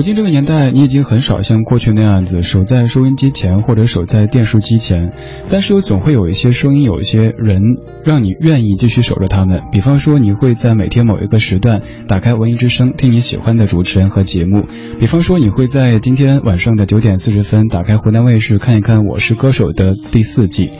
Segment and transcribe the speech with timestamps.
[0.00, 5.12] 如今这个年代，你已经很少像过去那样子守在收音机前或者守在电视机前，
[5.50, 7.60] 但是又总会有一些声音，有一些人
[8.02, 9.60] 让你愿意继续守着他们。
[9.70, 14.62] 比方说，你会在每天某一个时段打开文艺之声，听你喜欢的主持人和节目；
[14.98, 20.70] 比方说，你会在今天晚上的九点四十分打开湖南卫视看一看《我是歌手》的第四季。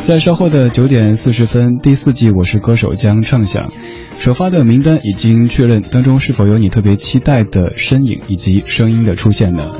[0.00, 3.70] 在稍后的九点四十分，第四季《我是歌手》将唱响。
[4.18, 9.74] 首发的名单已经确认，当中是否有你特别期待的身影以及声音的出现呢？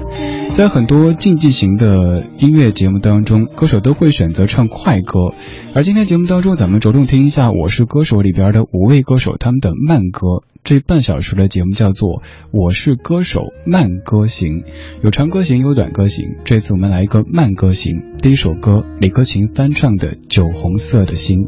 [0.52, 5.34] 在很多竞技型的音乐节目当中，歌手都会选择唱快歌，
[5.74, 10.44] 而今天节目当中，咱们着重听一下《我是歌手》里边的五位歌手他们的慢歌。
[10.62, 12.08] 这半小时的节目叫做
[12.50, 14.62] 《我是歌手慢歌行》，
[15.02, 16.36] 有长歌行，有短歌行。
[16.44, 18.02] 这次我们来一个慢歌行。
[18.22, 21.46] 第一首歌，李克勤翻唱的《酒红色的心》。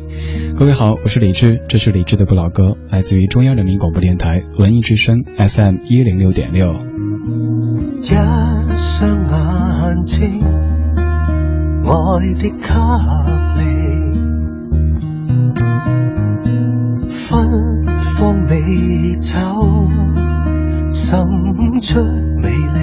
[0.56, 6.74] 各位好，我是李志，这是李志的不老歌，来自于中央人民广播电台文艺之声 FM 一零六点六。
[8.98, 10.40] 双眼睛，
[11.84, 11.90] 爱
[12.38, 12.64] 的给
[13.58, 13.60] 力，
[17.10, 17.84] 芬
[18.16, 18.16] 芳
[18.48, 18.50] 美
[19.20, 19.36] 酒，
[20.88, 21.28] 渗
[21.82, 22.00] 出
[22.40, 22.80] 美丽。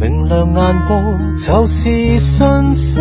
[0.00, 0.96] 明亮眼波
[1.36, 3.00] 就是讯息，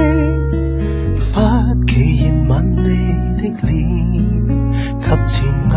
[1.31, 1.39] 不
[1.87, 2.89] 期然吻你
[3.37, 3.71] 的脸，
[4.99, 5.73] 及前眼，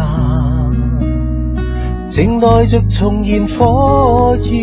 [2.16, 4.56] 静待着重燃火焰。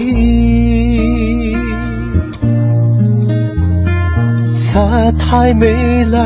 [4.52, 4.80] 实
[5.20, 6.18] 太美丽。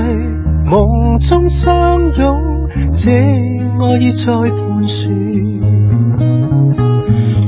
[0.69, 5.11] 梦中相拥，这爱意在盘旋。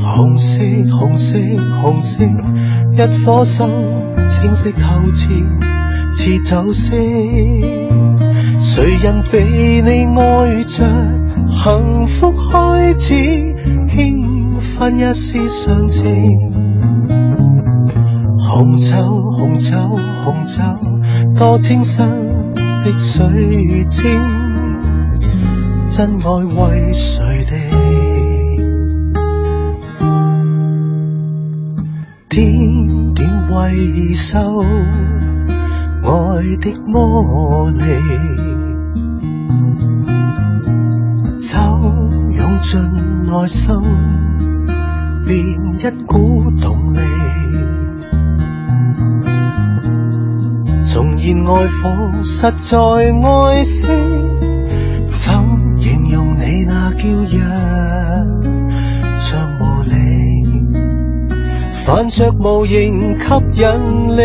[0.03, 0.59] 红色，
[0.99, 1.37] 红色，
[1.81, 3.65] 红色，一颗心
[4.27, 4.79] 清晰透
[5.15, 5.31] 彻，
[6.11, 6.97] 似酒色。
[8.59, 9.45] 谁人被
[9.81, 10.85] 你爱着，
[11.51, 13.13] 幸福开始，
[13.93, 16.05] 兴奋一丝上情。
[18.37, 18.95] 红酒，
[19.37, 19.77] 红酒，
[20.25, 20.63] 红酒，
[21.37, 22.05] 多清新。
[22.81, 24.09] 的水晶，
[25.89, 27.51] 真爱为谁的？
[32.29, 34.39] 点点为收
[36.03, 36.09] 爱
[36.61, 37.83] 的魔力，
[41.39, 41.57] 酒
[42.35, 42.81] 涌进
[43.25, 43.73] 内心，
[45.25, 45.37] 变
[45.77, 46.99] 一股动力。
[51.45, 53.87] 爱火实在爱惜，
[55.11, 55.33] 怎
[55.79, 57.37] 形容你那叫人
[59.17, 59.91] 像魔力，
[61.71, 63.25] 泛着无形吸
[63.61, 64.19] 引力。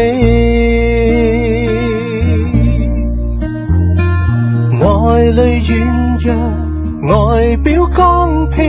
[4.83, 4.87] 爱
[5.31, 6.33] 里软弱，
[7.07, 8.63] 外表刚僻，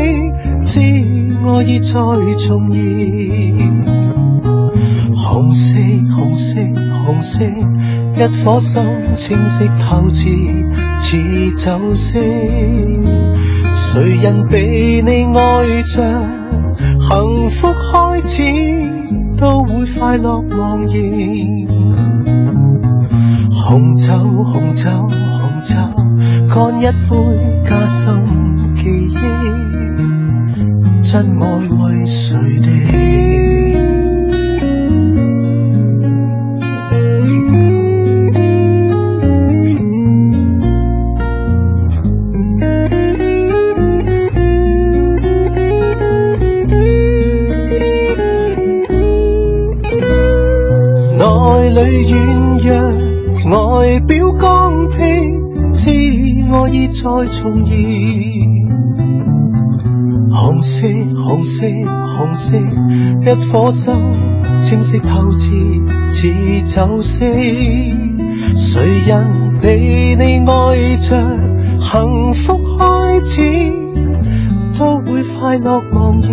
[0.59, 1.93] 知爱意在
[2.37, 2.81] 重现。
[5.15, 5.73] 红色，
[6.15, 6.59] 红色，
[7.05, 7.39] 红色。
[8.15, 8.83] 一颗心
[9.15, 10.29] 清晰透彻，
[10.97, 11.17] 似
[11.55, 12.19] 酒色。
[13.73, 16.03] 谁人被你爱着，
[16.99, 18.41] 幸福开始，
[19.37, 20.93] 都会快乐茫然。
[23.51, 24.13] 红酒，
[24.53, 24.89] 红酒，
[25.39, 25.75] 红酒，
[26.47, 27.15] 干一杯
[27.63, 28.23] 加深
[28.75, 29.13] 记忆。
[31.01, 32.65] 真爱为谁的？
[51.75, 52.15] 里软
[53.43, 53.49] 弱，
[53.79, 54.95] 外表刚僻，
[56.55, 57.75] 知爱意在重现。
[60.31, 60.87] 红色，
[61.17, 61.65] 红色，
[62.17, 63.93] 红色，一颗心
[64.61, 65.51] 清晰透彻，
[66.09, 67.25] 似酒色。
[68.55, 71.21] 谁人被你爱着，
[71.81, 73.41] 幸福开始，
[74.77, 76.31] 都会快乐茫然。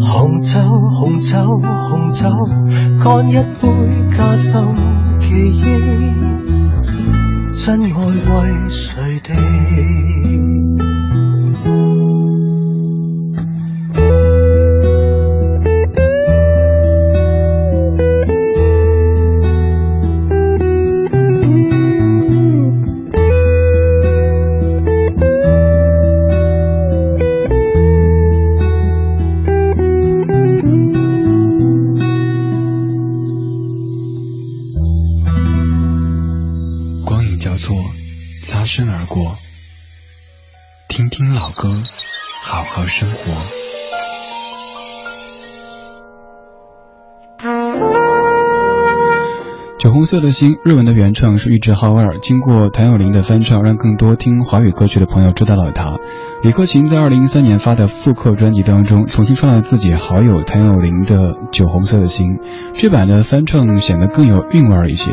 [0.00, 0.58] 红酒，
[0.98, 1.36] 红酒，
[1.90, 2.26] 红酒，
[3.04, 3.68] 干一杯
[4.16, 4.64] 加深
[5.20, 6.21] 记忆。
[7.64, 10.91] 真爱为谁地？
[49.92, 55.98] 红色的心，日文的原唱是玉置浩二，经过谭咏麟的翻唱，让更多听华语歌曲的朋友知道了他。
[56.42, 61.16] 李克勤在二零一三年发的复刻专辑当中，重新唱了自己好友谭咏麟的
[61.52, 62.26] 《酒红色的心》，
[62.72, 65.12] 这版的翻唱显得更有韵味一些。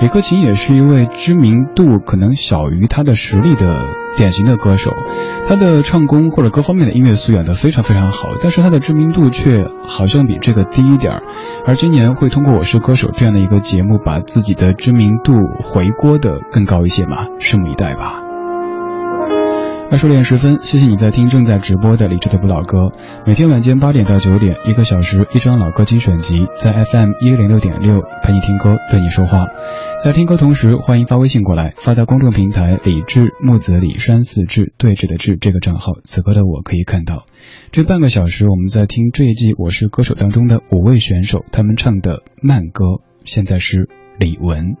[0.00, 4.92] 李克勤也是一位知名度可能小于他的实力的典型的歌手，
[5.46, 11.22] 他的唱功或者各方面的音乐素养都非常非常好，但是他的知名度却好像比这个低一点儿。
[11.66, 15.32] 而今年会通过《我是歌手》这样的一个节目，把自己的知名度
[15.62, 17.26] 回锅的更高一些吗？
[17.38, 18.23] 拭目以待吧。
[19.90, 22.90] 二十点十分，谢谢你在听正在直播的李智的不老歌。
[23.26, 29.46] 每天晚间八点到九点，一个小时一张老歌精选集，在 FM 一零六点六陪你听歌，对你说话。
[30.02, 35.92] 在听歌同时，欢迎发微信过来，发到公众平台李智木子李山四智对峙的智这个账号。
[36.04, 37.26] 此刻的我可以看到，
[37.70, 43.00] 这半个小时我们在听这一季《我是歌手》当中的五位选手他们唱的慢歌。
[43.24, 43.88] 现在是
[44.18, 44.76] 李玟。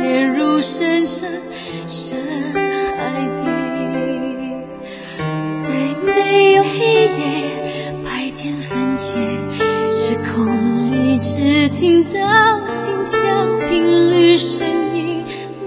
[0.00, 1.30] 陷入深深
[1.86, 2.18] 深
[2.96, 3.50] 海底，
[5.58, 5.74] 在
[6.06, 9.18] 没有黑夜、白天分界
[9.86, 14.66] 时空里，只听到心跳频率声
[14.96, 15.22] 音。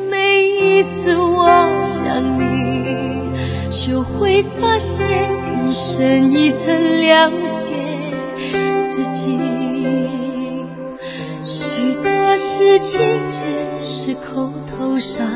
[0.09, 1.45] 每一次我
[1.83, 3.29] 想你，
[3.69, 5.29] 就会发现
[5.61, 7.77] 更深一层了解
[8.87, 9.52] 自己。
[12.63, 15.27] 事情只是口头上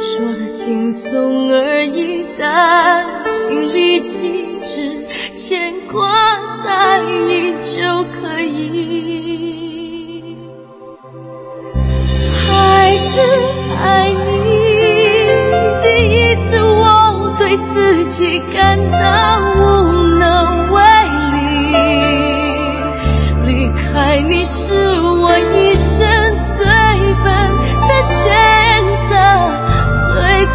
[0.00, 5.04] 说的轻松而已，但心里其实
[5.36, 6.12] 牵挂
[6.62, 10.36] 在意就可以。
[12.46, 13.20] 还是
[13.82, 14.38] 爱你，
[15.82, 18.96] 第一次我对自己感到
[19.56, 19.60] 无
[20.16, 20.80] 能为
[21.34, 21.36] 力，
[23.44, 25.77] 离开你是我一生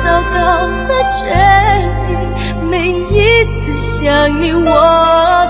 [0.03, 1.33] 糟糕的决
[2.07, 2.11] 定，
[2.69, 4.69] 每一次想你，我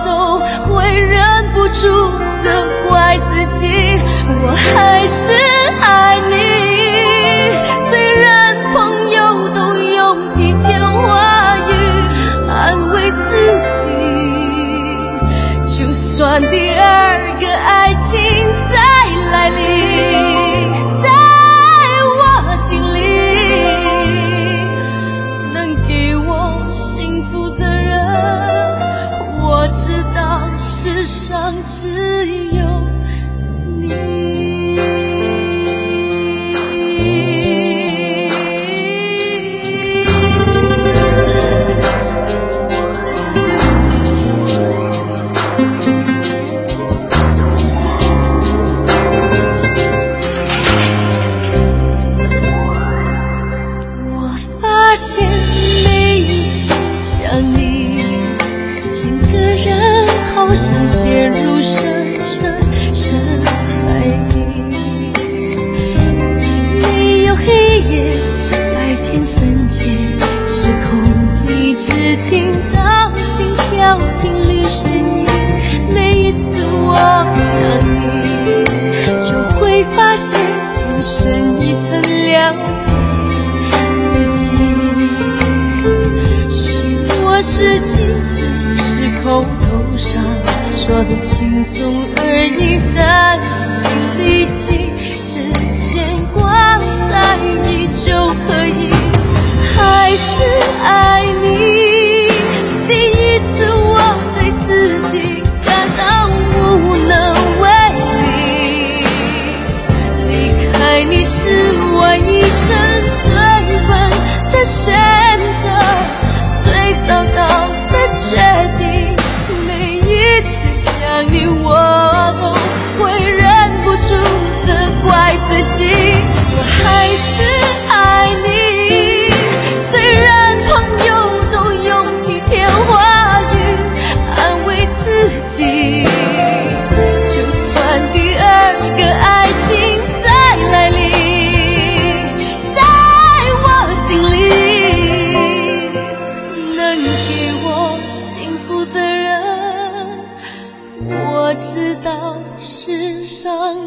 [0.05, 1.89] 都会忍不住
[2.37, 3.67] 责怪自己。
[4.45, 5.33] 我还是
[5.81, 6.35] 爱你，
[7.89, 11.71] 虽然朋友都用体贴话语
[12.47, 13.25] 安慰自
[15.65, 18.21] 己，就算第二个爱情
[18.71, 18.77] 再
[19.31, 20.42] 来临。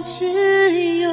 [0.04, 1.11] 只有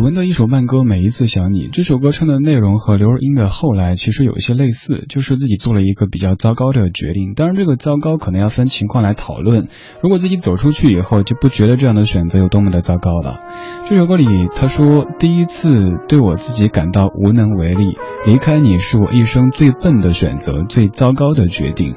[0.00, 7.34] 玟的一首慢歌《每一次想你》，这首歌唱的内容和刘若英的《后来》其实有一些类似，就是自己做了一个比较糟糕的决定。
[7.34, 9.68] 当然，这个糟糕可能要分情况来讨论。
[10.02, 13.40] 如果自己走出去以后，就不觉得这样的选择有多么的糟糕了。
[13.88, 15.70] 这首歌里他说：“第一次
[16.08, 21.96] 对我自己感到无能为力，离开你是我一生最笨的选择，最糟糕的决定。”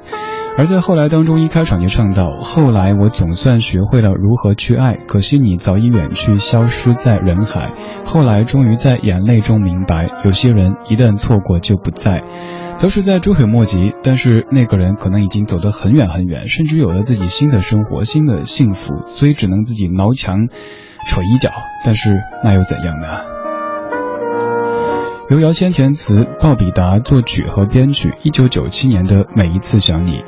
[0.56, 7.74] 而在后来当中，一开场就唱到：“后来我总算学会了如何去爱，可惜你早已远去，消失在人海。
[8.06, 12.24] 后来终于在眼泪中明白，有些人一旦错过就不在，
[12.80, 13.96] 都是在追悔莫及。
[14.04, 20.48] 但是那个人可能已经走得很远很远，甚至有了自己新的生活、新的幸福，所以只能自己挠墙、
[21.08, 21.50] 捶衣角。
[21.84, 23.08] 但是那又怎样呢？”
[25.34, 28.14] 由姚谦填词，鲍比达作曲和编曲。
[28.22, 30.20] 一九九七年的《每一次想你》，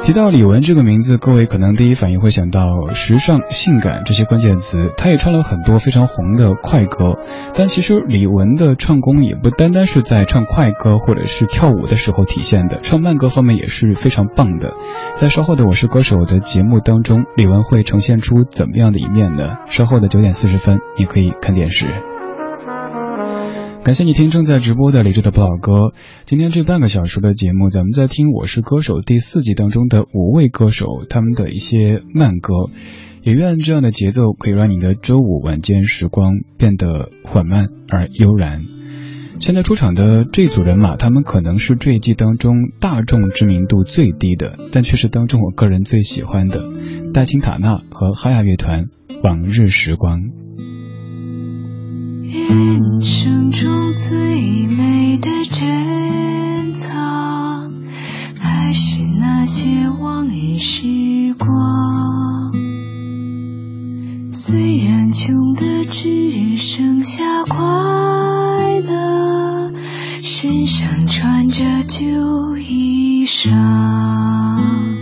[0.00, 4.92] 提到李玟这个名字，各位可能第一反应会想到时尚、性感这些关键词。
[4.96, 7.18] 她也唱了很多非常红的快歌，
[7.54, 14.72] 但其实李玟的唱功也不单单是在唱快歌或者是跳舞的时候体现的，唱慢歌方面也是非常棒的。
[15.16, 19.56] 在稍后的《我是歌手》的节目当中，李玟会呈现出怎么样的一面呢？
[19.66, 21.88] 稍后的九点四十分，你可以看电视。
[23.84, 25.92] 感谢你听正在直播的李志的不老歌。
[26.24, 32.54] 今天这半个小时的节目，咱们在听《我是歌手》第四季当中的五位歌手他们的一些慢歌。
[33.22, 38.62] 也愿这样的节奏可以让你的周五晚间时光变得缓慢而悠然。
[39.38, 46.70] 现在出场的这组人马，他们可能是这一季当中大众知名度最低的，但却是当中我个人最喜欢的
[47.12, 48.84] 戴青塔娜和哈亚乐团
[49.22, 50.20] 《往日时光》。
[52.36, 57.70] 人生中最美的珍藏，
[58.40, 62.52] 还是那些往日时光。
[64.32, 67.60] 虽然穷得只剩下快
[68.80, 69.70] 乐，
[70.20, 74.93] 身上穿着旧衣裳。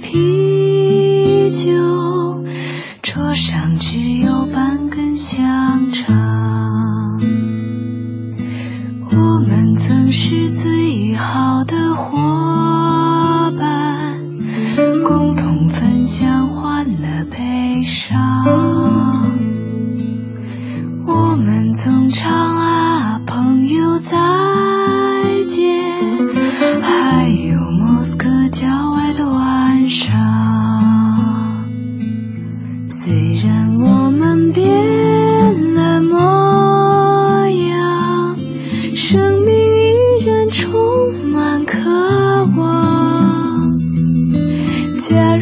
[0.00, 0.57] 起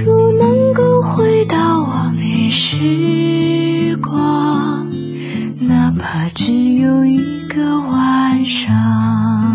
[0.06, 4.88] 如能够回到往日时光，
[5.58, 9.45] 哪怕只有一个晚上。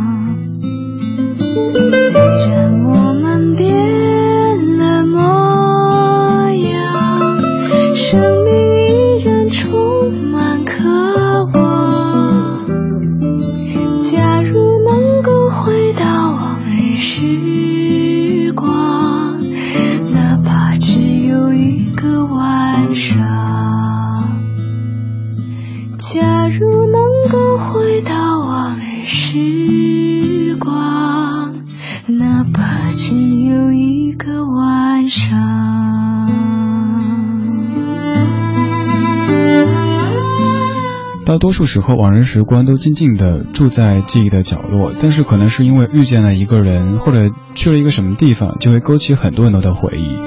[41.31, 50.17] 大多数时候，往日时光都静静地住在记忆的角落，但是可能是因为遇见了一个人，或者去了一个什么地方，就会勾起很多很多的回忆。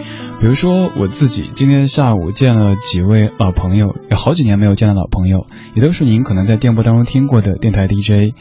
[0.40, 8.34] 比如说我自己，今天下午见了几位老朋友，有好几年没有见的老朋友，也都是您可能在电波当中听过的电台 DJ，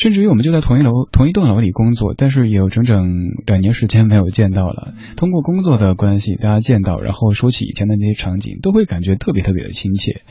[0.00, 3.04] 甚至于我们就在同一楼、同一栋楼里工作，但是也有整整
[3.44, 4.94] 两年时间没有见到了。
[5.14, 10.22] 通过工作的关系，大家见到，然后说起以前的那些场景，都会感觉特别特别的亲切。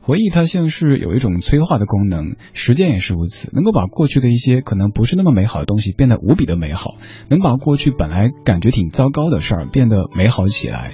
[0.00, 6.94] 回忆它像是有一种催化的功能，时间也是如此，能够把过去的一些可能不是那么美好的东西变得无比的美好，
[7.28, 10.92] 能把过去本来感觉挺糟糕的事儿变得美好起来。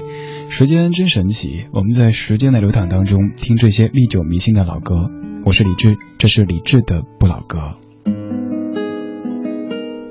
[0.49, 5.09] 时间真神奇，我们在时间的流淌当中听这些历久弥新的老歌。
[5.45, 7.79] 我是李志，这是李志的不老歌。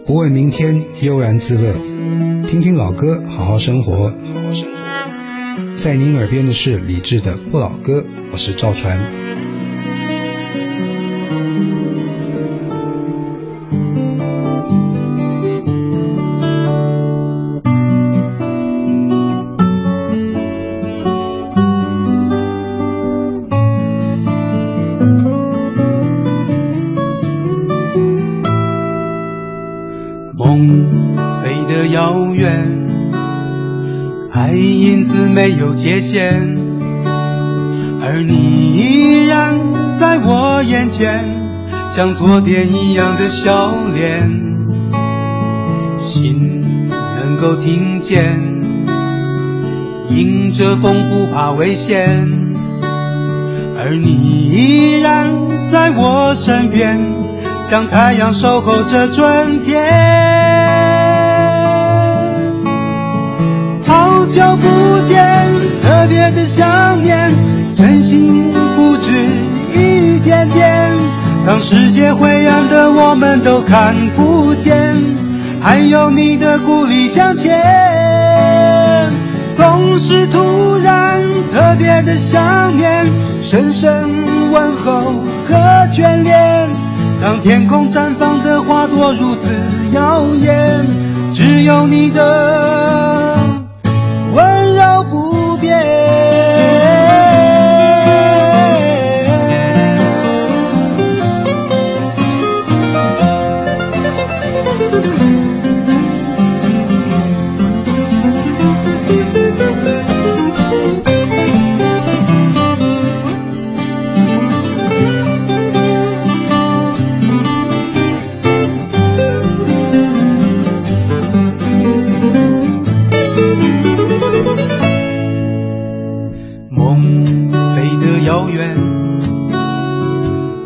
[0.05, 1.73] 不问明天，悠然自乐，
[2.47, 4.13] 听听老歌，好好生活。
[5.75, 8.99] 在您耳边的是李志的不老歌，我是赵传。
[35.33, 36.55] 没有界限，
[38.01, 39.59] 而你依然
[39.95, 41.27] 在我眼前，
[41.89, 44.29] 像昨天一样的笑脸。
[45.97, 48.37] 心能够听见，
[50.09, 52.29] 迎着风不怕危险，
[53.75, 54.11] 而你
[54.51, 55.31] 依然
[55.69, 56.99] 在我身边，
[57.63, 60.42] 像太阳守候着春天。
[64.33, 65.23] 久不见，
[65.79, 67.31] 特别的想念，
[67.75, 69.11] 真心不止
[69.71, 70.91] 一点点。
[71.45, 74.95] 当世界灰暗的我们都看不见，
[75.61, 79.11] 还有你的鼓励向前。
[79.55, 81.21] 总是突然
[81.53, 83.05] 特别的想念，
[83.39, 84.09] 深深
[84.51, 85.13] 问候
[85.47, 85.55] 和
[85.93, 86.71] 眷恋。
[87.21, 89.47] 当天空绽放的花朵如此
[89.91, 90.87] 耀眼，
[91.31, 92.82] 只有你的。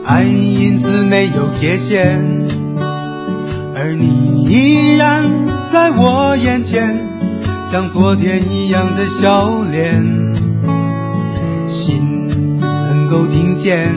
[0.07, 2.47] 爱因此没有界限，
[3.75, 6.97] 而你依然在我眼前，
[7.65, 10.01] 像昨天一样的笑脸。
[11.67, 12.25] 心
[12.61, 13.93] 能够听见，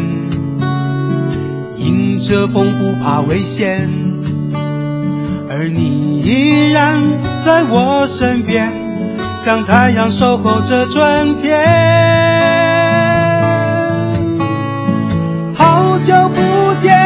[1.77, 3.89] 迎着风不怕危险，
[5.49, 8.73] 而你依然在我身边，
[9.39, 12.30] 像太阳守候着春天。
[16.05, 16.97] 久不见。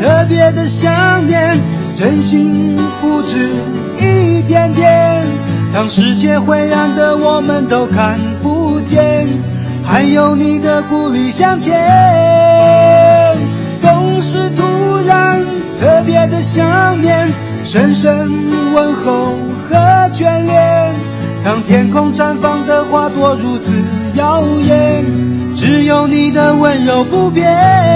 [0.00, 1.60] 特别的想念，
[1.94, 3.50] 真心不止
[3.98, 5.22] 一点点。
[5.74, 9.28] 当世界灰暗的我们都看不见，
[9.84, 13.36] 还有你的鼓励向前。
[13.80, 14.64] 总是突
[15.04, 15.44] 然
[15.80, 17.32] 特别的想念，
[17.64, 18.30] 深深
[18.72, 19.34] 问候
[19.68, 19.76] 和
[20.12, 20.94] 眷恋。
[21.44, 23.72] 当天空绽放的花朵如此
[24.14, 25.04] 耀眼，
[25.54, 27.87] 只有你的温柔不变。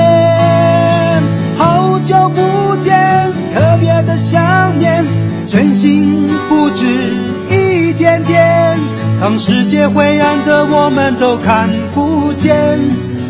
[2.04, 5.04] 久不见，特别的想念，
[5.46, 6.84] 真心不止
[7.48, 8.78] 一点点。
[9.20, 12.78] 当世界灰暗的我们都看不见，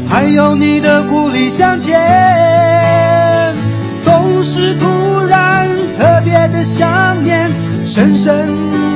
[0.08, 3.54] 还有你的鼓励向前。
[4.04, 7.50] 总是突然特别的想念，
[7.84, 8.48] 深深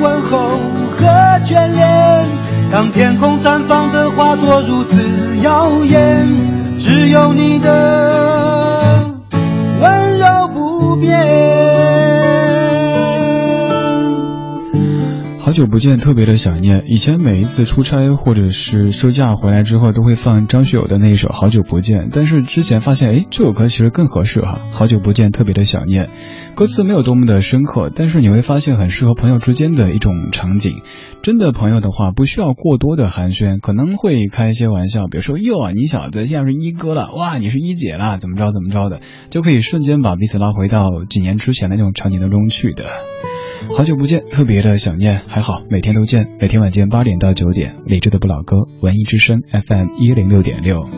[0.02, 0.58] 问候
[0.96, 1.06] 和
[1.44, 2.24] 眷恋。
[2.72, 4.96] 当天空绽放的花朵如此
[5.42, 6.26] 耀眼，
[6.78, 8.15] 只有你的。
[15.57, 16.85] 久不见，特别的想念。
[16.87, 21.99] 以前每一次出差或者是休假回来之后，都会放张学友的那一首《好久不见》。
[22.12, 24.61] 但是之前发现，哎，这首歌其实更合适哈。
[24.71, 26.11] 好久不见，特别的想念。
[26.55, 30.83] 歌词没有多么的深刻，但是你会发现很适合朋友之间的一种场景。
[31.23, 42.85] 真的朋友的话，不需要过多的寒暄，可能会开一些玩笑，比如说哟，你小子现在是一哥了，哇，你是一姐了，怎么着怎么着的，就可以瞬间把彼此拉回到几年之前的那种场景当中去的。
[43.77, 50.88] 好久不见，特别的想念，还好每天都见，每天晚间八点到九点，理智的不老歌，文艺之声 FM 一零六点六。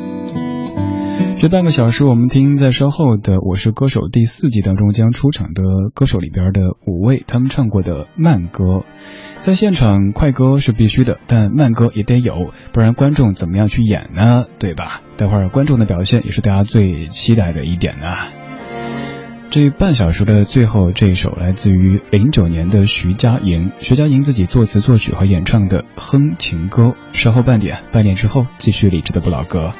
[1.39, 5.63] 这半个小时，我们听在稍后的《我是歌手》第四季当中将出场的
[5.95, 8.83] 歌手里边的五位，他们唱过的慢歌。
[9.37, 14.47] 在现场，快歌是必须的，但慢歌也得有，不然观众怎么样去演呢？
[14.59, 15.01] 对吧？
[15.17, 18.48] 待会儿观众的表现也是大家最期待的一点呢。
[19.59, 26.95] 这半小时的最后这一首来自于零九年的徐佳莹，徐佳莹自己作词作曲和演唱的哼情歌。
[27.11, 29.73] 稍后半点，半点之后继续理智的不老歌。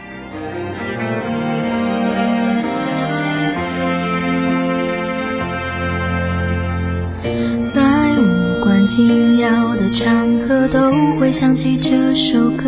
[7.63, 12.65] 在无关紧要的场合都会想起这首歌，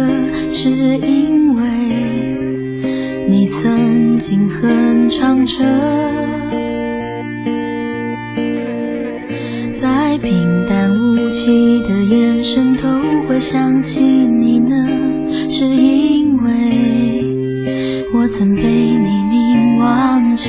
[0.54, 1.64] 是因为
[3.28, 6.38] 你曾经哼唱着。
[11.52, 12.88] 你的眼神都
[13.26, 14.76] 会想起你呢，
[15.50, 20.48] 是因为我曾被你凝望着。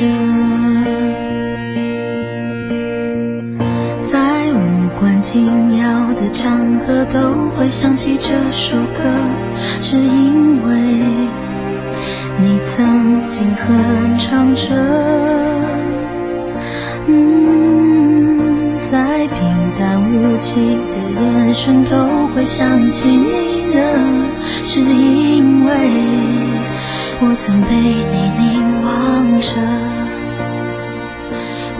[3.99, 9.01] 在无关紧要的场合都会想起这首歌，
[9.81, 10.75] 是因为
[12.39, 14.75] 你曾经哼唱着。
[17.07, 17.70] 嗯。
[20.41, 23.79] 在平淡无奇的眼神都会想起你呢，
[24.63, 25.69] 是因为
[27.21, 29.51] 我曾被你凝望着。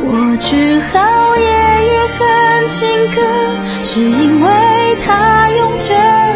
[0.03, 1.43] 我只好夜
[1.87, 2.21] 夜哼
[2.67, 3.19] 情歌，
[3.83, 5.95] 是因为它拥着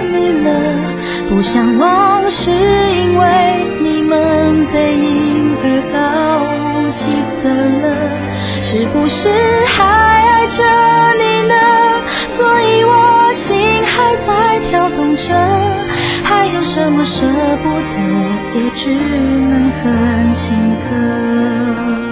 [0.10, 0.50] 你了。
[1.30, 6.00] 不想忘，是因为你们背影儿毫
[6.82, 7.86] 无起色了。
[8.64, 9.30] 是不是
[9.68, 10.16] 还？
[10.46, 10.62] 爱着
[11.18, 11.56] 你呢，
[12.36, 15.34] 所以我心还在跳动着，
[16.26, 17.26] 还有什么舍
[17.64, 22.05] 不得，也只能哼情歌。